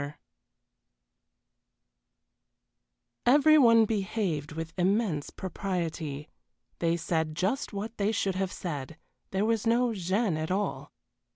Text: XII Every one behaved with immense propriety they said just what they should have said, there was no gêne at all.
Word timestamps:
XII 0.03 0.13
Every 3.27 3.57
one 3.59 3.85
behaved 3.85 4.51
with 4.53 4.73
immense 4.75 5.29
propriety 5.29 6.31
they 6.79 6.97
said 6.97 7.35
just 7.35 7.71
what 7.71 7.97
they 7.99 8.11
should 8.11 8.33
have 8.33 8.51
said, 8.51 8.97
there 9.29 9.45
was 9.45 9.67
no 9.67 9.89
gêne 9.89 10.37
at 10.41 10.49
all. 10.49 10.91